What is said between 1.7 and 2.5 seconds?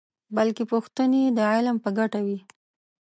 په ګټه وي.